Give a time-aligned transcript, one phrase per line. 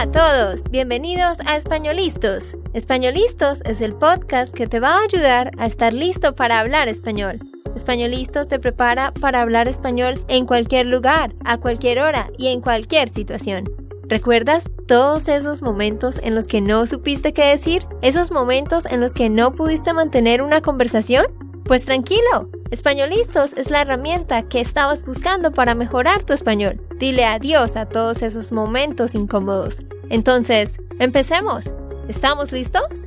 [0.00, 2.56] Hola a todos, bienvenidos a Españolistos.
[2.72, 7.38] Españolistos es el podcast que te va a ayudar a estar listo para hablar español.
[7.76, 13.10] Españolistos te prepara para hablar español en cualquier lugar, a cualquier hora y en cualquier
[13.10, 13.64] situación.
[14.04, 17.86] ¿Recuerdas todos esos momentos en los que no supiste qué decir?
[18.00, 21.26] ¿Esos momentos en los que no pudiste mantener una conversación?
[21.70, 26.84] Pues tranquilo, Españolistos es la herramienta que estabas buscando para mejorar tu español.
[26.98, 29.80] Dile adiós a todos esos momentos incómodos.
[30.08, 31.72] Entonces, empecemos.
[32.08, 33.06] ¿Estamos listos?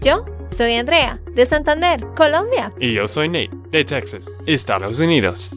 [0.00, 2.72] Yo soy Andrea, de Santander, Colombia.
[2.78, 5.50] Y yo soy Nate, de Texas, Estados Unidos.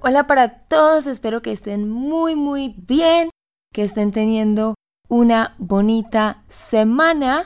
[0.00, 3.28] Hola para todos, espero que estén muy muy bien,
[3.74, 4.76] que estén teniendo
[5.10, 7.44] una bonita semana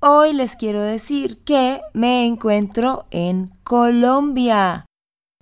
[0.00, 4.86] Hoy les quiero decir que me encuentro en Colombia.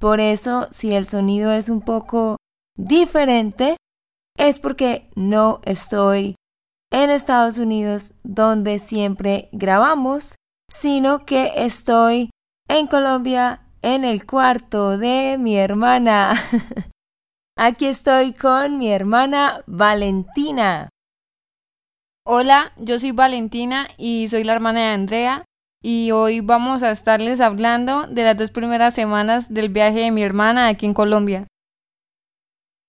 [0.00, 2.38] Por eso, si el sonido es un poco
[2.74, 3.76] diferente,
[4.38, 6.36] es porque no estoy
[6.90, 10.36] en Estados Unidos donde siempre grabamos,
[10.70, 12.30] sino que estoy
[12.66, 16.32] en Colombia en el cuarto de mi hermana.
[17.58, 20.88] Aquí estoy con mi hermana Valentina.
[22.28, 25.44] Hola, yo soy Valentina y soy la hermana de Andrea
[25.80, 30.24] y hoy vamos a estarles hablando de las dos primeras semanas del viaje de mi
[30.24, 31.46] hermana aquí en Colombia.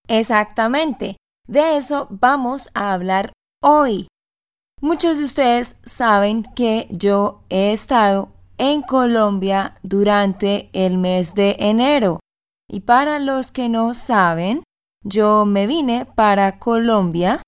[0.07, 4.07] Exactamente, de eso vamos a hablar hoy.
[4.81, 12.19] Muchos de ustedes saben que yo he estado en Colombia durante el mes de enero.
[12.67, 14.63] Y para los que no saben,
[15.03, 17.43] yo me vine para Colombia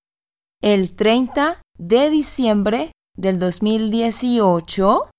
[0.62, 5.10] el 30 de diciembre del 2018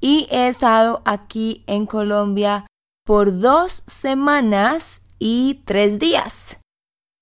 [0.00, 2.66] y he estado aquí en Colombia
[3.06, 6.58] por dos semanas y tres días.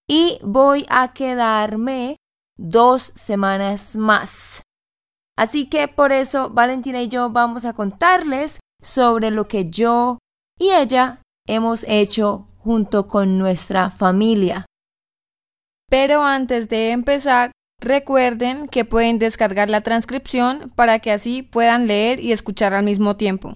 [0.08, 2.16] Y voy a quedarme
[2.56, 4.62] dos semanas más.
[5.36, 10.18] Así que por eso Valentina y yo vamos a contarles sobre lo que yo
[10.58, 14.66] y ella hemos hecho junto con nuestra familia.
[15.88, 17.50] Pero antes de empezar,
[17.82, 23.16] Recuerden que pueden descargar la transcripción para que así puedan leer y escuchar al mismo
[23.16, 23.54] tiempo.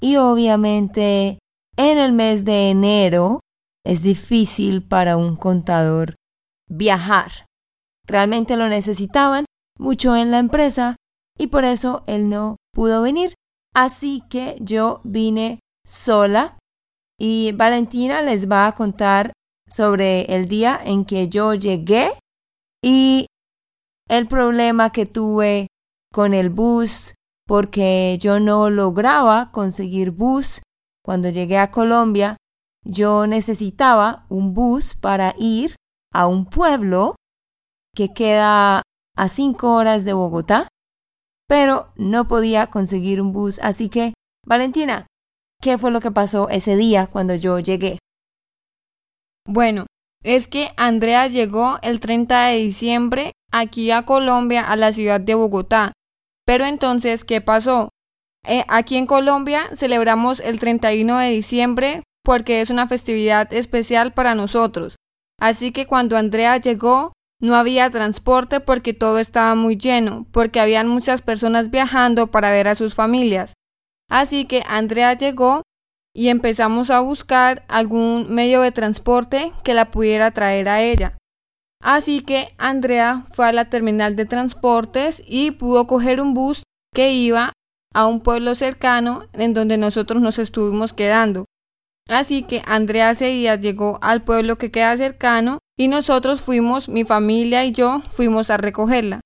[0.01, 1.39] y obviamente
[1.77, 3.39] en el mes de enero
[3.85, 6.17] es difícil para un contador
[6.69, 7.47] viajar.
[8.07, 9.45] Realmente lo necesitaban
[9.79, 10.97] mucho en la empresa
[11.39, 13.35] y por eso él no pudo venir.
[13.75, 16.59] Así que yo vine sola
[17.19, 19.33] y Valentina les va a contar
[19.69, 22.13] sobre el día en que yo llegué
[22.83, 23.27] y
[24.09, 25.67] el problema que tuve
[26.13, 27.15] con el bus
[27.47, 30.63] porque yo no lograba conseguir bus
[31.05, 32.37] cuando llegué a Colombia.
[32.85, 35.77] Yo necesitaba un bus para ir
[36.17, 37.15] a un pueblo
[37.95, 38.83] que queda
[39.17, 40.69] a cinco horas de Bogotá,
[41.47, 43.59] pero no podía conseguir un bus.
[43.61, 44.15] Así que,
[44.47, 45.07] Valentina,
[45.61, 47.99] ¿qué fue lo que pasó ese día cuando yo llegué?
[49.47, 49.87] Bueno,
[50.25, 55.35] es que Andrea llegó el 30 de diciembre aquí a Colombia, a la ciudad de
[55.35, 55.93] Bogotá.
[56.47, 57.91] Pero entonces, ¿qué pasó?
[58.47, 64.35] Eh, aquí en Colombia celebramos el 31 de diciembre porque es una festividad especial para
[64.35, 64.97] nosotros.
[65.39, 70.89] Así que cuando Andrea llegó, no había transporte porque todo estaba muy lleno, porque habían
[70.89, 73.53] muchas personas viajando para ver a sus familias.
[74.09, 75.63] Así que Andrea llegó
[76.15, 81.19] y empezamos a buscar algún medio de transporte que la pudiera traer a ella.
[81.83, 86.63] Así que Andrea fue a la terminal de transportes y pudo coger un bus
[86.95, 87.53] que iba
[87.93, 91.46] a un pueblo cercano en donde nosotros nos estuvimos quedando.
[92.09, 97.65] Así que Andrea Seguías llegó al pueblo que queda cercano y nosotros fuimos, mi familia
[97.65, 99.21] y yo, fuimos a recogerla.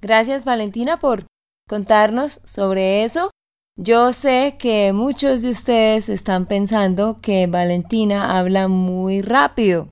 [0.00, 1.26] Gracias Valentina por
[1.68, 3.30] contarnos sobre eso.
[3.76, 9.88] Yo sé que muchos de ustedes están pensando que Valentina habla muy rápido.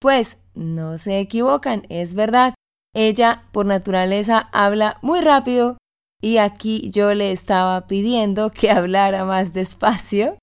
[0.00, 2.54] Pues no se equivocan, es verdad.
[2.94, 5.78] Ella por naturaleza habla muy rápido
[6.22, 10.38] y aquí yo le estaba pidiendo que hablara más despacio.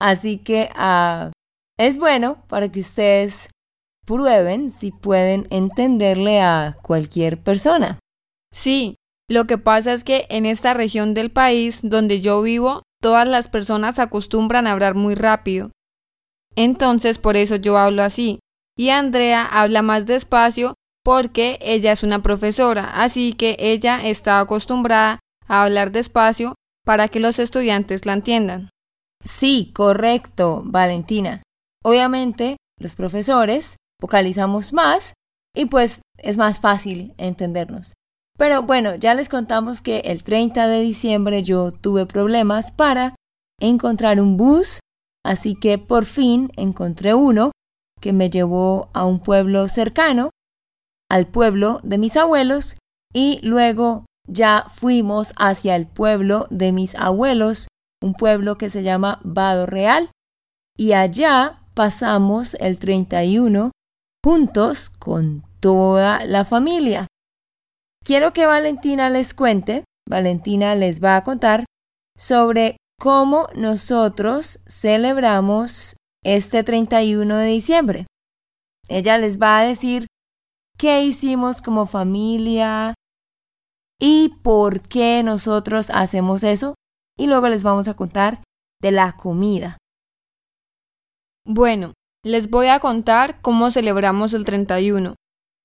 [0.00, 1.30] Así que ah,
[1.78, 3.48] es bueno para que ustedes
[4.06, 7.98] prueben si pueden entenderle a cualquier persona.
[8.52, 8.96] Sí,
[9.28, 13.48] lo que pasa es que en esta región del país donde yo vivo, todas las
[13.48, 15.70] personas acostumbran a hablar muy rápido.
[16.56, 18.40] Entonces por eso yo hablo así.
[18.76, 20.74] Y Andrea habla más despacio
[21.04, 26.54] porque ella es una profesora, así que ella está acostumbrada a hablar despacio
[26.84, 28.70] para que los estudiantes la entiendan.
[29.24, 31.42] Sí, correcto, Valentina.
[31.84, 35.14] Obviamente, los profesores vocalizamos más
[35.54, 37.94] y pues es más fácil entendernos.
[38.38, 43.14] Pero bueno, ya les contamos que el 30 de diciembre yo tuve problemas para
[43.60, 44.80] encontrar un bus,
[45.24, 47.52] así que por fin encontré uno
[48.00, 50.30] que me llevó a un pueblo cercano,
[51.10, 52.76] al pueblo de mis abuelos,
[53.12, 57.68] y luego ya fuimos hacia el pueblo de mis abuelos,
[58.02, 60.10] un pueblo que se llama Vado Real,
[60.76, 63.70] y allá pasamos el 31
[64.24, 67.06] juntos con toda la familia.
[68.04, 71.64] Quiero que Valentina les cuente, Valentina les va a contar
[72.16, 78.06] sobre cómo nosotros celebramos este 31 de diciembre.
[78.88, 80.06] Ella les va a decir
[80.76, 82.94] qué hicimos como familia
[84.00, 86.74] y por qué nosotros hacemos eso.
[87.20, 88.42] Y luego les vamos a contar
[88.80, 89.76] de la comida.
[91.46, 91.92] Bueno,
[92.24, 95.16] les voy a contar cómo celebramos el 31.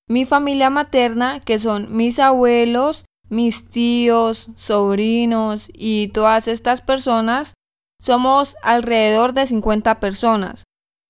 [0.06, 7.54] Mi familia materna, que son mis abuelos, mis tíos, sobrinos y todas estas personas,
[8.02, 10.64] somos alrededor de 50 personas.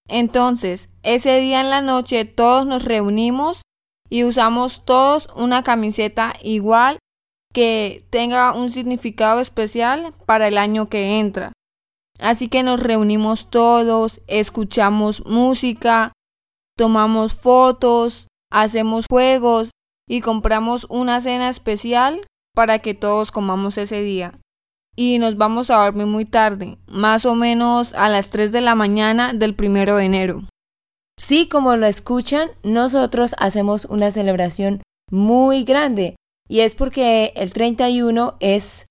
[0.09, 3.63] Entonces, ese día en la noche todos nos reunimos
[4.09, 6.99] y usamos todos una camiseta igual
[7.57, 11.53] que tenga un significado especial para el año que entra.
[12.19, 16.13] Así que nos reunimos todos, escuchamos música,
[16.77, 19.71] tomamos fotos, hacemos juegos
[20.07, 24.39] y compramos una cena especial para que todos comamos ese día
[24.95, 28.75] y nos vamos a dormir muy tarde, más o menos a las 3 de la
[28.75, 30.43] mañana del primero de enero.
[31.19, 36.17] Sí, como lo escuchan, nosotros hacemos una celebración muy grande
[36.49, 38.87] y es porque el 31 es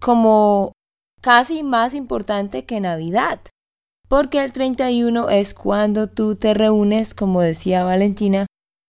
[0.00, 0.72] como
[1.20, 3.40] casi más importante que Navidad,
[4.08, 8.46] porque el 31 es cuando tú te reúnes, como decía Valentina,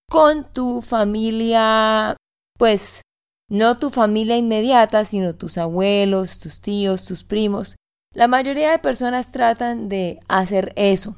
[0.09, 2.17] con tu familia,
[2.57, 3.01] pues
[3.49, 7.75] no tu familia inmediata, sino tus abuelos, tus tíos, tus primos.
[8.13, 11.15] La mayoría de personas tratan de hacer eso.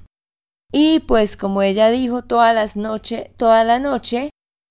[0.71, 4.29] Y pues como ella dijo, todas las noches, toda la noche,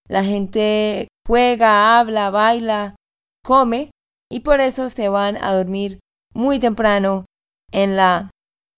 [0.09, 2.97] la gente juega, habla, baila,
[3.45, 3.91] come
[4.31, 6.01] y por eso se van a dormir
[6.35, 7.25] muy temprano
[7.73, 8.31] en la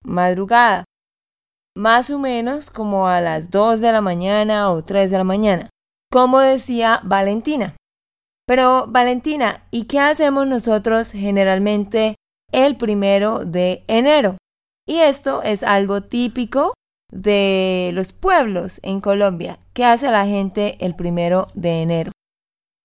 [0.04, 0.84] madrugada.
[1.76, 5.70] Más o menos como a las 2 de la mañana o 3 de la mañana.
[6.10, 7.76] Como decía Valentina.
[8.46, 12.14] Pero Valentina, ¿y qué hacemos nosotros generalmente
[12.52, 14.36] el primero de enero?
[14.88, 16.72] Y esto es algo típico
[17.10, 19.58] de los pueblos en Colombia.
[19.74, 22.12] ¿Qué hace la gente el primero de enero?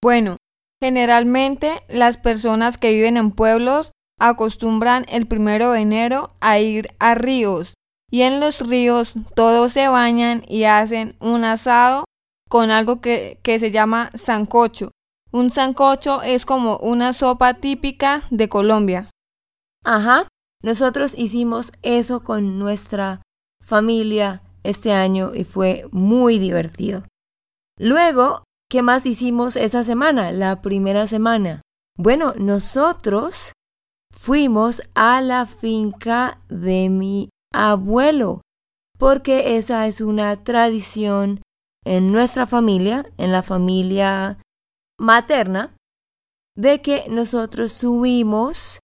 [0.03, 0.38] Bueno,
[0.81, 7.15] generalmente las personas que viven en pueblos acostumbran el primero de enero a ir a
[7.15, 7.75] ríos
[8.12, 12.03] y en los ríos todos se bañan y hacen un asado
[12.50, 14.91] con algo que, se llama sancocho.
[15.31, 19.10] Un sancocho es como una sopa típica de Colombia.
[19.86, 20.27] Ajá,
[20.62, 23.22] nosotros hicimos eso con nuestra
[23.63, 27.03] familia este año y fue muy divertido.
[27.77, 31.62] Luego, ¿qué más hicimos esa semana, la primera semana?
[31.98, 33.51] Bueno, nosotros
[34.18, 38.42] fuimos a la finca de mi abuelo,
[38.98, 41.42] porque esa es una tradición
[41.84, 44.38] en nuestra familia, en la familia
[44.98, 45.75] materna
[46.56, 48.80] de que nosotros subimos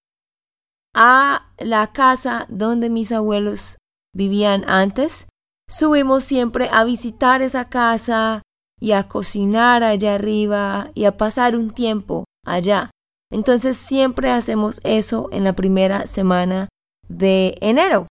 [0.93, 3.77] a la casa donde mis abuelos
[4.13, 5.27] vivían antes
[5.69, 8.41] subimos siempre a visitar esa casa
[8.79, 12.91] y a cocinar allá arriba y a pasar un tiempo allá.
[13.31, 16.69] Entonces siempre hacemos eso en la primera semana
[17.07, 18.07] de enero.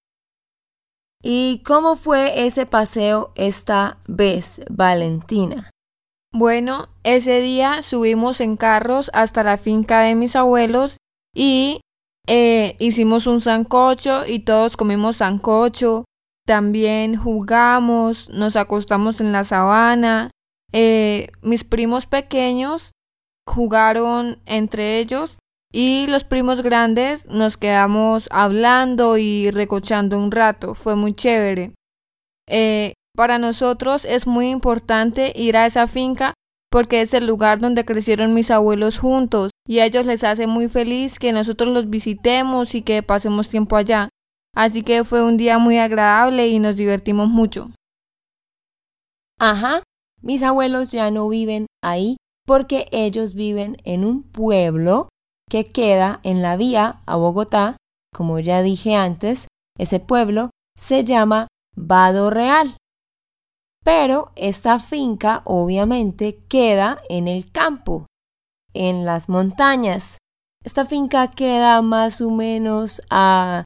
[1.23, 5.71] ¿Y cómo fue ese paseo esta vez, Valentina?
[6.33, 10.99] Bueno, ese día subimos en carros hasta la finca de mis abuelos
[11.35, 11.81] y
[12.27, 16.05] eh, hicimos un sancocho y todos comimos sancocho.
[16.47, 20.31] También jugamos, nos acostamos en la sabana.
[20.73, 22.93] Eh, mis primos pequeños
[23.47, 25.39] jugaron entre ellos
[25.73, 30.75] y los primos grandes nos quedamos hablando y recochando un rato.
[30.75, 31.73] Fue muy chévere.
[32.49, 36.35] Eh, para nosotros es muy importante ir a esa finca
[36.71, 40.69] porque es el lugar donde crecieron mis abuelos juntos y a ellos les hace muy
[40.69, 44.09] feliz que nosotros los visitemos y que pasemos tiempo allá.
[44.55, 47.71] Así que fue un día muy agradable y nos divertimos mucho.
[49.39, 49.83] Ajá,
[50.23, 55.09] mis abuelos ya no viven ahí porque ellos viven en un pueblo
[55.49, 57.77] que queda en la vía a Bogotá,
[58.15, 62.77] como ya dije antes, ese pueblo se llama Vado Real.
[63.85, 68.07] Pero esta finca obviamente queda en el campo,
[68.75, 70.19] en las montañas.
[70.65, 73.65] Esta finca queda más o menos a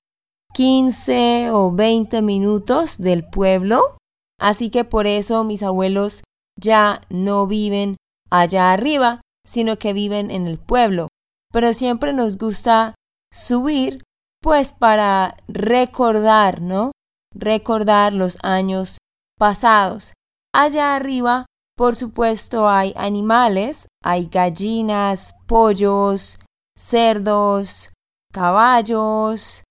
[0.53, 3.97] 15 o 20 minutos del pueblo,
[4.39, 6.23] así que por eso mis abuelos
[6.61, 7.97] ya no viven
[8.31, 11.09] allá arriba, sino que viven en el pueblo.
[11.53, 12.95] Pero siempre nos gusta
[13.33, 14.03] subir,
[14.41, 16.93] pues para recordar, ¿no?
[17.35, 18.99] Recordar los años
[19.39, 20.13] pasados.
[20.53, 26.39] Allá arriba, por supuesto, hay animales, hay gallinas, pollos,
[26.77, 27.91] cerdos,
[28.33, 29.65] caballos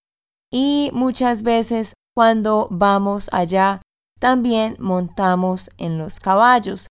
[0.52, 3.82] y muchas veces cuando vamos allá
[4.20, 6.88] también montamos en los caballos.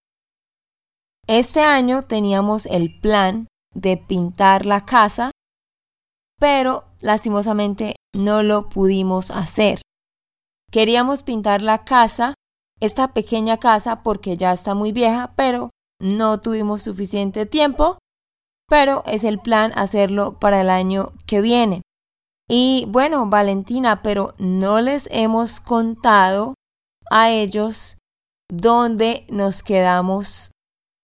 [1.26, 5.30] Este año teníamos el plan de pintar la casa,
[6.40, 9.82] pero lastimosamente no lo pudimos hacer.
[10.70, 12.34] Queríamos pintar la casa,
[12.80, 15.70] esta pequeña casa, porque ya está muy vieja, pero
[16.00, 17.98] no tuvimos suficiente tiempo,
[18.68, 21.82] pero es el plan hacerlo para el año que viene.
[22.48, 26.54] Y bueno, Valentina, pero no les hemos contado
[27.10, 27.98] a ellos
[28.50, 30.52] dónde nos quedamos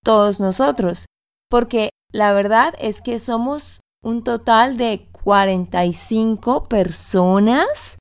[0.05, 1.07] todos nosotros,
[1.51, 7.99] porque la verdad es que somos un total de 45 personas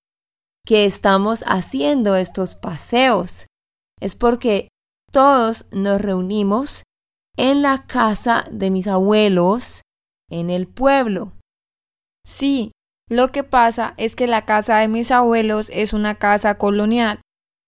[0.66, 3.48] que estamos haciendo estos paseos.
[4.00, 4.68] Es porque
[5.12, 6.84] todos nos reunimos
[7.38, 9.82] en la casa de mis abuelos
[10.30, 11.34] en el pueblo.
[12.26, 12.72] Sí,
[13.10, 17.22] lo que pasa es que la casa de mis abuelos es una casa colonial.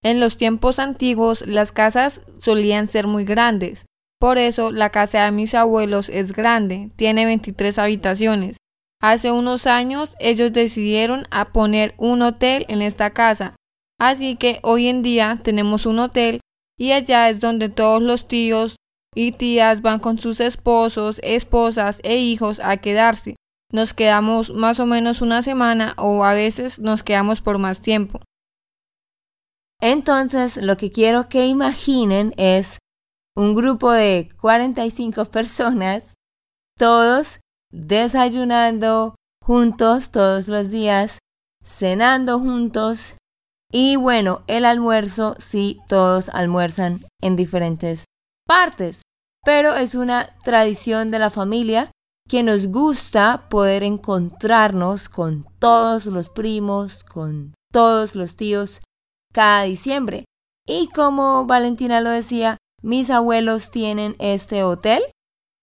[0.05, 3.87] En los tiempos antiguos las casas solían ser muy grandes,
[4.19, 8.57] por eso la casa de mis abuelos es grande, tiene 23 habitaciones.
[9.01, 13.55] Hace unos años ellos decidieron a poner un hotel en esta casa.
[13.99, 16.39] Así que hoy en día tenemos un hotel
[16.77, 18.75] y allá es donde todos los tíos
[19.15, 23.37] y tías van con sus esposos, esposas e hijos a quedarse.
[23.71, 28.21] Nos quedamos más o menos una semana o a veces nos quedamos por más tiempo.
[29.81, 32.79] Entonces, lo que quiero que imaginen es
[33.35, 36.13] un grupo de 45 personas,
[36.77, 37.39] todos
[37.71, 41.19] desayunando juntos todos los días,
[41.63, 43.15] cenando juntos
[43.71, 48.05] y bueno, el almuerzo sí, todos almuerzan en diferentes
[48.47, 49.01] partes,
[49.43, 51.91] pero es una tradición de la familia
[52.29, 58.81] que nos gusta poder encontrarnos con todos los primos, con todos los tíos
[59.35, 60.23] cada diciembre.
[60.65, 65.03] Y como Valentina lo decía, mis abuelos tienen este hotel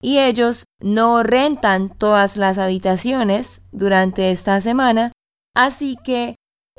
[0.02, 5.12] y ellos no rentan todas las habitaciones durante esta semana,
[5.56, 6.36] así que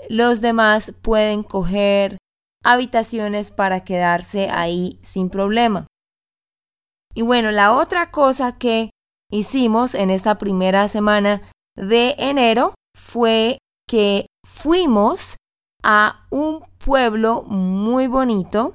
[0.07, 2.17] los demás pueden coger
[2.63, 5.87] habitaciones para quedarse ahí sin problema.
[7.15, 8.91] Y bueno, la otra cosa que
[9.31, 11.41] hicimos en esta primera semana
[11.75, 13.57] de enero fue
[13.87, 15.37] que fuimos
[15.83, 18.73] a un pueblo muy bonito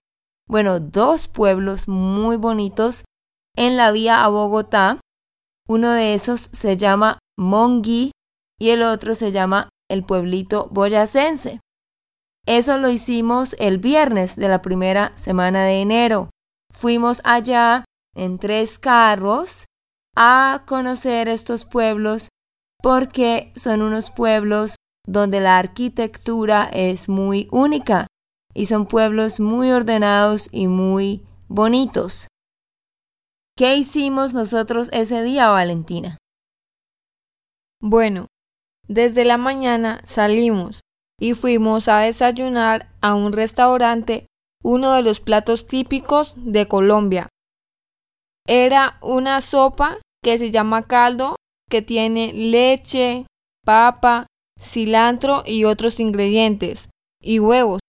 [0.49, 3.05] bueno, dos pueblos muy bonitos
[3.55, 4.99] en la vía a Bogotá.
[5.69, 8.12] Uno de esos se llama Mongi
[8.59, 11.61] y el otro se llama el pueblito boyacense.
[12.47, 16.31] Eso lo hicimos el viernes de la primera semana de enero.
[16.73, 17.85] Fuimos allá
[18.17, 19.67] en tres carros
[20.17, 22.31] a conocer estos pueblos
[22.83, 24.77] porque son unos pueblos
[25.09, 28.07] donde la arquitectura es muy única
[28.55, 32.29] y son pueblos muy ordenados y muy bonitos.
[33.57, 36.19] ¿Qué hicimos nosotros ese día, Valentina?
[37.81, 38.27] Bueno,
[38.87, 40.81] desde la mañana salimos
[41.19, 44.27] y fuimos a desayunar a un restaurante,
[44.62, 47.29] uno de los platos típicos de Colombia.
[48.47, 51.37] Era una sopa que se llama caldo,
[51.71, 53.27] que tiene leche,
[53.65, 54.27] papa,
[54.61, 56.88] cilantro y otros ingredientes,
[57.21, 57.81] y huevos,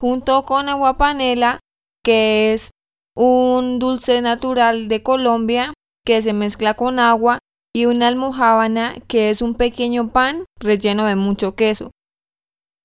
[0.00, 1.60] junto con agua panela,
[2.04, 2.70] que es
[3.16, 7.38] un dulce natural de Colombia que se mezcla con agua
[7.74, 11.90] y una almohábana que es un pequeño pan relleno de mucho queso.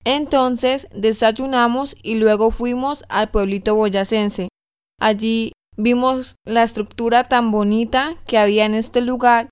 [0.06, 4.50] Entonces desayunamos y luego fuimos al pueblito boyacense.
[5.00, 9.50] Allí vimos la estructura tan bonita que había en este lugar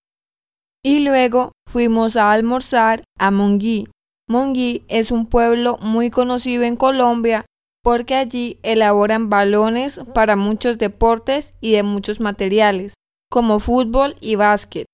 [0.85, 3.87] y luego fuimos a almorzar a Monguí.
[4.29, 7.43] Monguí es un pueblo muy conocido en Colombia
[7.83, 12.93] porque allí elaboran balones para muchos deportes y de muchos materiales,
[13.31, 14.85] como fútbol y básquet.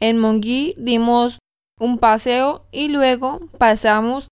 [0.00, 1.38] En Monguí dimos
[1.80, 4.28] un paseo y luego pasamos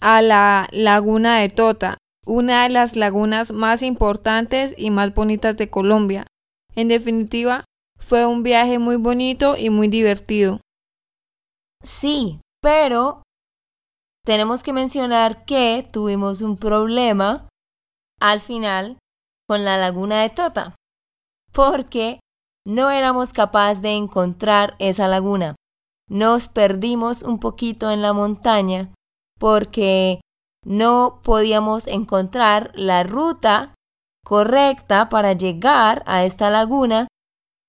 [0.00, 5.70] a la laguna de Tota, una de las lagunas más importantes y más bonitas de
[5.70, 6.26] Colombia.
[6.74, 7.66] En definitiva,
[8.00, 10.60] fue un viaje muy bonito y muy divertido.
[11.82, 13.22] Sí, pero
[14.24, 17.48] tenemos que mencionar que tuvimos un problema
[18.20, 18.98] al final
[19.48, 20.74] con la laguna de Tota,
[21.52, 22.20] porque
[22.66, 25.56] no éramos capaces de encontrar esa laguna.
[26.08, 28.92] Nos perdimos un poquito en la montaña
[29.38, 30.20] porque
[30.64, 33.74] no podíamos encontrar la ruta
[34.24, 37.08] correcta para llegar a esta laguna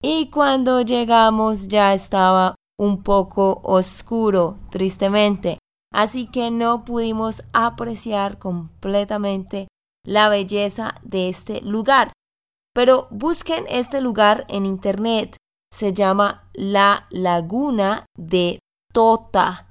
[0.01, 5.59] y cuando llegamos ya estaba un poco oscuro, tristemente,
[5.93, 9.67] así que no pudimos apreciar completamente
[10.03, 12.11] la belleza de este lugar.
[12.73, 15.37] Pero busquen este lugar en internet.
[15.71, 18.59] Se llama La Laguna de
[18.93, 19.67] Tota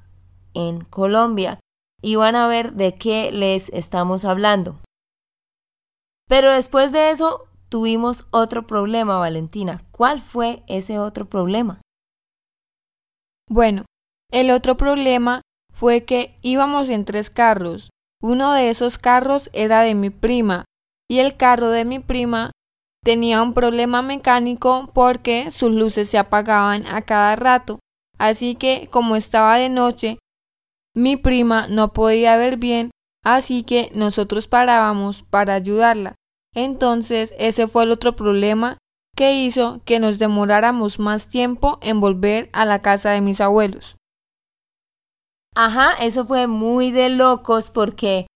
[0.55, 1.59] en Colombia
[2.03, 4.79] y van a ver de qué les estamos hablando.
[6.29, 9.81] Pero después de eso tuvimos otro problema, Valentina.
[9.93, 11.81] ¿Cuál fue ese otro problema?
[13.49, 13.85] Bueno,
[14.31, 15.41] el otro problema
[15.73, 17.91] fue que íbamos en tres carros.
[18.23, 20.67] Uno de esos carros era de mi prima
[21.09, 22.51] y el carro de mi prima
[23.03, 27.79] tenía un problema mecánico porque sus luces se apagaban a cada rato.
[28.19, 30.19] Así que, como estaba de noche,
[30.95, 32.91] mi prima no podía ver bien,
[33.25, 36.15] así que nosotros parábamos para ayudarla.
[36.55, 38.79] Entonces ese fue el otro problema
[39.17, 43.97] que hizo que nos demoráramos más tiempo en volver a la casa de mis abuelos.
[45.55, 48.27] Ajá, eso fue muy de locos porque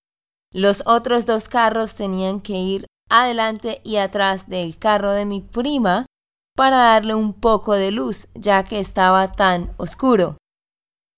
[0.53, 6.07] los otros dos carros tenían que ir adelante y atrás del carro de mi prima
[6.57, 10.39] para darle un poco de luz, ya que estaba tan oscuro.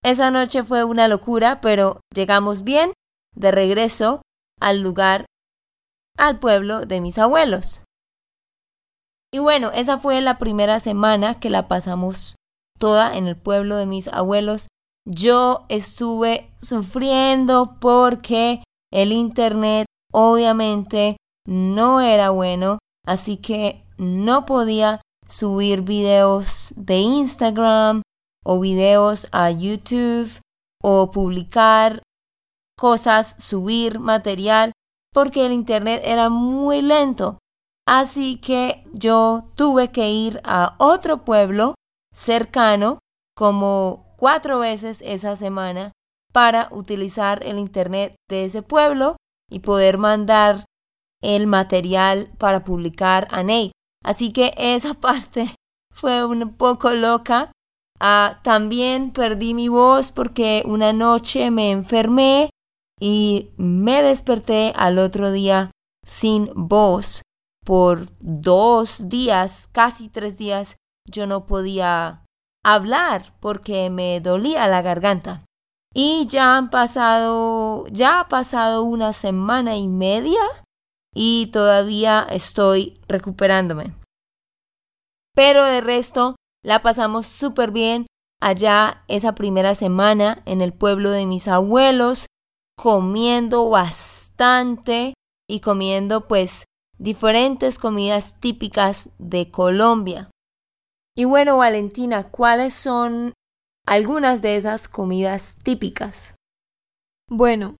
[0.03, 2.93] Esa noche fue una locura, pero llegamos bien
[3.35, 4.23] de regreso
[4.61, 5.27] al lugar,
[6.17, 7.83] al pueblo de mis abuelos.
[9.33, 12.37] Y bueno, esa fue la primera semana que la pasamos
[12.79, 14.69] toda en el pueblo de mis abuelos.
[15.05, 25.83] Yo estuve sufriendo porque el internet obviamente no era bueno, así que no podía subir
[25.83, 28.03] videos de Instagram
[28.45, 30.31] o videos a YouTube
[30.83, 32.03] o publicar
[32.79, 34.73] cosas, subir material,
[35.17, 37.39] porque el Internet era muy lento.
[37.89, 41.75] Así que yo tuve que ir a otro pueblo
[42.13, 42.99] cercano
[43.35, 45.93] como cuatro veces esa semana
[46.35, 49.17] para utilizar el Internet de ese pueblo
[49.51, 50.67] y poder mandar
[51.23, 53.73] el material para publicar a Nate.
[54.05, 55.55] Así que esa parte
[55.95, 57.53] fue un poco loca
[57.99, 62.51] Ah, también perdí mi voz porque una noche me enfermé
[63.01, 65.71] y me desperté al otro día
[66.05, 67.23] sin voz.
[67.65, 72.25] Por dos días, casi tres días, yo no podía
[72.65, 75.45] hablar porque me dolía la garganta.
[75.93, 80.43] Y ya han pasado, ya ha pasado una semana y media
[81.15, 83.95] y todavía estoy recuperándome.
[85.35, 88.07] Pero de resto, la pasamos súper bien
[88.41, 92.27] allá esa primera semana en el pueblo de mis abuelos,
[92.77, 95.15] comiendo bastante
[95.49, 96.65] y comiendo pues
[96.99, 100.31] diferentes comidas típicas de Colombia.
[101.17, 103.33] Y bueno, Valentina, ¿cuáles son
[103.87, 106.35] algunas de esas comidas típicas?
[107.29, 107.77] Bueno,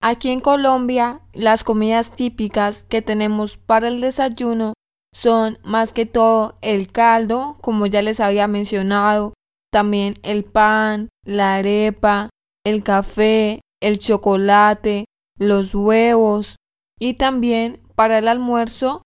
[0.00, 4.74] Aquí en Colombia, las comidas típicas que tenemos para el desayuno
[5.12, 9.34] son más que todo el caldo, como ya les había mencionado,
[9.72, 12.30] también el pan, la arepa,
[12.64, 15.04] el café, el chocolate,
[15.38, 16.56] los huevos
[16.98, 19.02] y también para el almuerzo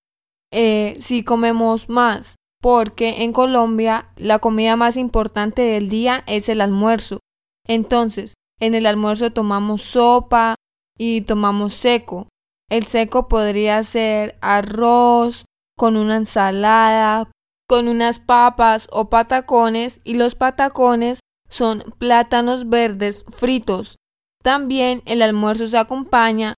[0.50, 6.60] eh, si comemos más porque en Colombia la comida más importante del día es el
[6.60, 7.18] almuerzo.
[7.66, 10.54] Entonces, en el almuerzo tomamos sopa
[10.96, 12.28] y tomamos seco.
[12.70, 15.44] El seco podría ser arroz
[15.76, 17.28] con una ensalada,
[17.68, 21.18] con unas papas o patacones y los patacones
[21.50, 23.96] son plátanos verdes fritos.
[24.42, 26.54] También el almuerzo se acompaña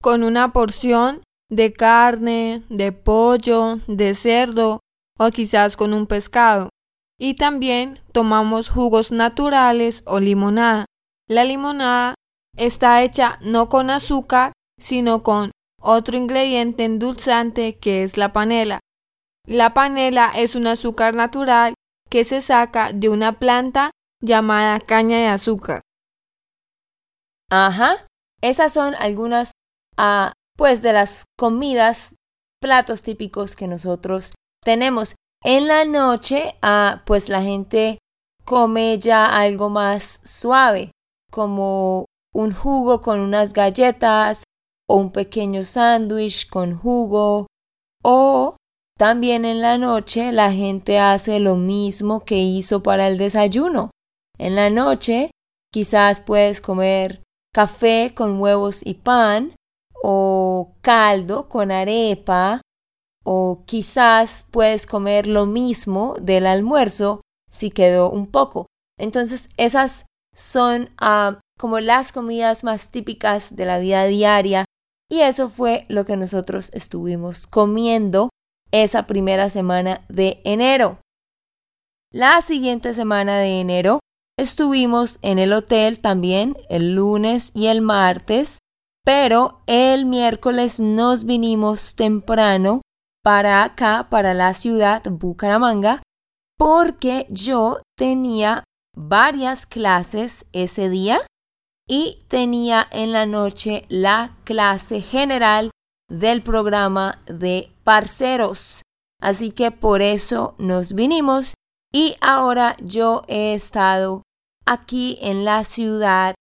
[0.00, 4.80] con una porción de carne, de pollo, de cerdo
[5.18, 6.70] o quizás con un pescado.
[7.18, 10.86] Y también tomamos jugos naturales o limonada.
[11.28, 12.14] La limonada
[12.56, 18.80] está hecha no con azúcar, sino con otro ingrediente endulzante que es la panela.
[19.46, 21.74] La panela es un azúcar natural
[22.08, 25.82] que se saca de una planta llamada caña de azúcar.
[27.54, 28.06] Ajá,
[28.40, 29.52] esas son algunas
[29.98, 32.14] ah, pues de las comidas,
[32.62, 34.32] platos típicos que nosotros
[34.64, 35.16] tenemos.
[35.44, 37.98] En la noche, ah, pues la gente
[38.46, 40.92] come ya algo más suave,
[41.30, 44.44] como un jugo con unas galletas
[44.88, 47.48] o un pequeño sándwich con jugo
[48.02, 48.56] o
[48.96, 53.90] también en la noche la gente hace lo mismo que hizo para el desayuno.
[54.38, 55.30] En la noche
[55.70, 59.54] quizás puedes comer café con huevos y pan
[60.02, 62.60] o caldo con arepa
[63.24, 68.66] o quizás puedes comer lo mismo del almuerzo si quedó un poco.
[68.98, 74.64] Entonces esas son ah, como las comidas más típicas de la vida diaria
[75.10, 78.30] y eso fue lo que nosotros estuvimos comiendo
[78.72, 80.98] esa primera semana de enero.
[82.10, 84.00] La siguiente semana de enero
[84.38, 88.58] estuvimos en el hotel también el lunes y el martes
[89.04, 92.82] pero el miércoles nos vinimos temprano
[93.22, 96.02] para acá, para la ciudad Bucaramanga,
[96.56, 98.64] porque yo tenía
[98.96, 101.20] varias clases ese día
[101.88, 105.70] y tenía en la noche la clase general
[106.08, 108.82] del programa de parceros.
[109.20, 111.54] Así que por eso nos vinimos
[111.92, 114.22] y ahora yo he estado
[114.66, 116.34] aquí en la ciudad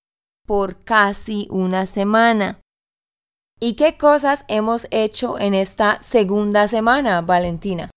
[0.48, 2.60] por casi una semana.
[3.60, 7.92] ¿Y qué cosas hemos hecho en esta segunda semana, Valentina?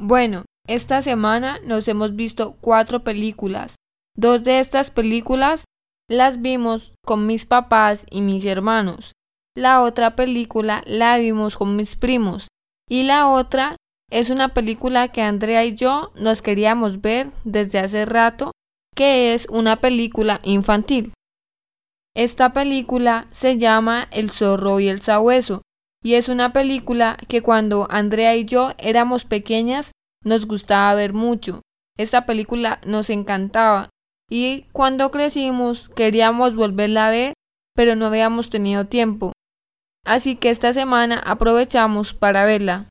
[0.00, 3.76] Bueno, esta semana nos hemos visto cuatro películas.
[4.16, 5.64] Dos de estas películas
[6.10, 9.12] las vimos con mis papás y mis hermanos.
[9.56, 12.48] La otra película la vimos con mis primos.
[12.88, 13.76] Y la otra
[14.10, 18.52] es una película que Andrea y yo nos queríamos ver desde hace rato
[18.94, 21.12] que es una película infantil.
[22.16, 25.62] Esta película se llama El zorro y el sabueso
[26.02, 29.92] y es una película que cuando Andrea y yo éramos pequeñas
[30.24, 31.62] nos gustaba ver mucho.
[31.96, 33.90] Esta película nos encantaba
[34.30, 37.34] y cuando crecimos queríamos volverla a ver,
[37.74, 39.32] pero no habíamos tenido tiempo.
[40.04, 42.88] Así que esta semana aprovechamos para verla.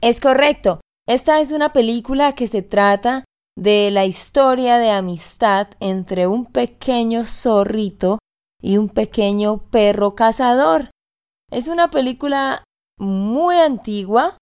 [0.00, 0.80] Es correcto.
[1.08, 3.24] Esta es una película que se trata
[3.56, 8.18] de la historia de amistad entre un pequeño zorrito
[8.62, 10.90] y un pequeño perro cazador.
[11.50, 12.62] Es una película
[12.98, 14.36] muy antigua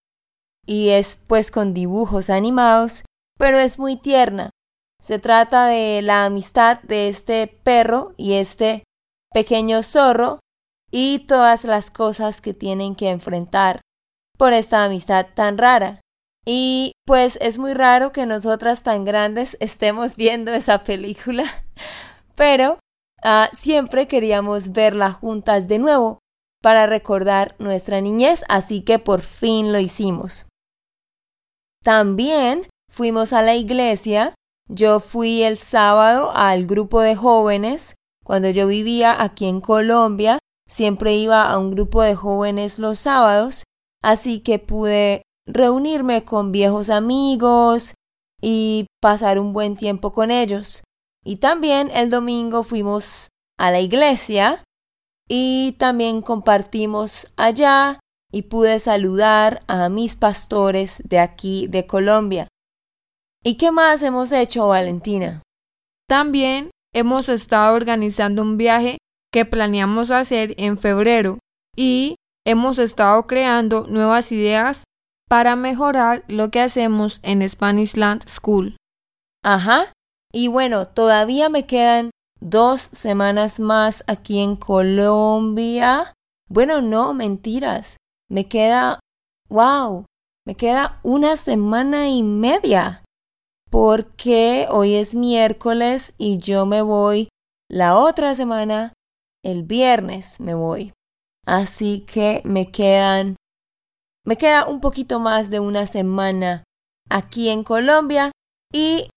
[0.66, 3.05] y es pues con dibujos animados,
[3.38, 4.51] pero es muy tierna.
[5.01, 8.85] Se trata de la amistad de este perro y este
[9.33, 10.40] pequeño zorro
[10.90, 13.81] y todas las cosas que tienen que enfrentar
[14.37, 16.01] por esta amistad tan rara.
[16.44, 21.44] Y pues es muy raro que nosotras tan grandes estemos viendo esa película,
[22.37, 22.79] pero
[23.22, 26.20] ah, siempre queríamos verla juntas de nuevo
[26.62, 30.46] para recordar nuestra niñez, así que por fin lo hicimos.
[31.85, 34.35] También fuimos a la iglesia.
[34.68, 37.94] Yo fui el sábado al grupo de jóvenes.
[38.25, 43.62] Cuando yo vivía aquí en Colombia, siempre iba a un grupo de jóvenes los sábados,
[44.07, 47.95] así que pude reunirme con viejos amigos
[48.40, 50.85] y pasar un buen tiempo con ellos.
[51.25, 54.62] Y también el domingo fuimos a la iglesia
[55.29, 57.99] y también compartimos allá
[58.31, 62.47] y pude saludar a mis pastores de aquí de Colombia.
[63.42, 65.42] ¿Y qué más hemos hecho, Valentina?
[66.09, 68.99] También hemos estado organizando un viaje
[69.33, 71.40] que planeamos hacer en febrero
[71.77, 72.14] y
[72.47, 74.85] hemos estado creando nuevas ideas
[75.29, 78.77] para mejorar lo que hacemos en Spanish Land School.
[79.43, 79.93] Ajá.
[80.33, 86.15] Y bueno, todavía me quedan dos semanas más aquí en Colombia.
[86.49, 87.97] Bueno, no, mentiras.
[88.31, 89.01] Me queda,
[89.49, 90.07] wow,
[90.47, 93.03] me queda una semana y media.
[93.71, 97.29] Porque hoy es miércoles y yo me voy
[97.69, 98.93] la otra semana,
[99.45, 100.93] el viernes me voy.
[101.47, 103.37] Así que me quedan,
[104.25, 106.65] me queda un poquito más de una semana
[107.09, 108.33] aquí en Colombia
[108.73, 109.09] y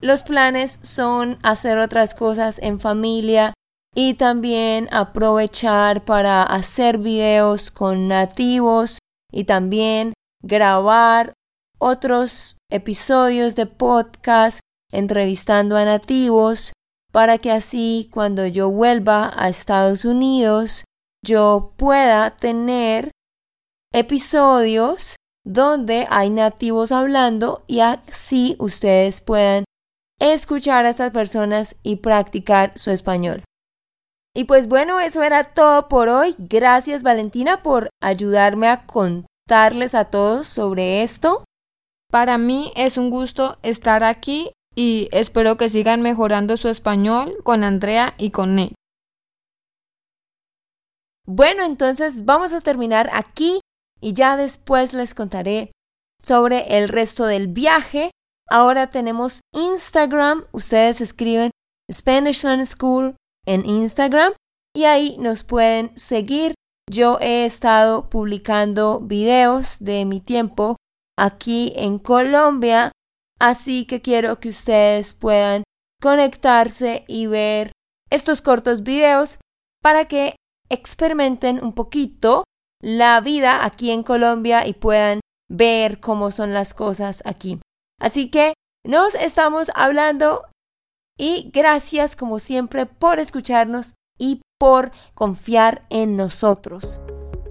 [0.00, 3.54] los planes son hacer otras cosas en familia
[3.94, 8.98] y también aprovechar para hacer videos con nativos
[9.32, 11.32] y también grabar
[11.78, 14.60] otros episodios de podcast
[14.92, 16.72] entrevistando a nativos
[17.12, 20.84] para que así cuando yo vuelva a Estados Unidos
[21.26, 23.10] yo pueda tener
[23.92, 29.64] episodios donde hay nativos hablando y así ustedes puedan
[30.20, 33.42] escuchar a estas personas y practicar su español.
[34.34, 36.34] Y pues bueno, eso era todo por hoy.
[36.38, 41.44] Gracias Valentina por ayudarme a contarles a todos sobre esto.
[42.10, 47.64] Para mí es un gusto estar aquí y espero que sigan mejorando su español con
[47.64, 48.74] Andrea y con Nate.
[51.26, 53.60] Bueno, entonces vamos a terminar aquí
[54.00, 55.72] y ya después les contaré
[56.22, 58.10] sobre el resto del viaje
[58.48, 60.44] Ahora tenemos Instagram.
[60.52, 61.50] Ustedes escriben
[61.92, 64.34] Spanish Land School en Instagram
[64.74, 66.54] y ahí nos pueden seguir.
[66.88, 70.76] Yo he estado publicando videos de mi tiempo
[71.18, 72.92] aquí en Colombia,
[73.40, 75.64] así que quiero que ustedes puedan
[76.00, 77.72] conectarse y ver
[78.10, 79.38] estos cortos videos
[79.82, 80.36] para que
[80.68, 82.44] experimenten un poquito
[82.82, 87.60] la vida aquí en Colombia y puedan ver cómo son las cosas aquí.
[88.00, 90.46] Así que nos estamos hablando
[91.18, 97.00] y gracias como siempre por escucharnos y por confiar en nosotros.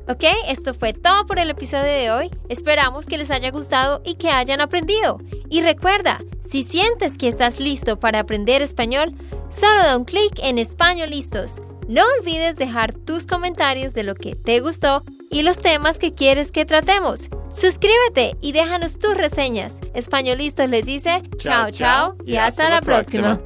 [0.08, 2.32] Ok, esto fue todo por el episodio de hoy.
[2.47, 5.17] Esperamos que les haya gustado y que hayan aprendido.
[5.49, 9.15] Y recuerda, si sientes que estás listo para aprender español,
[9.49, 11.60] solo da un clic en Español Listos.
[11.88, 16.52] No olvides dejar tus comentarios de lo que te gustó y los temas que quieres
[16.52, 17.30] que tratemos.
[17.52, 19.80] Suscríbete y déjanos tus reseñas.
[19.93, 23.39] Españolistas les dice chao chao y hasta, la próxima.